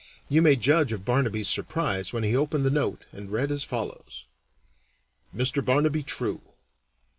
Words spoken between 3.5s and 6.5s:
as follows: MR. BARNABY TRUE.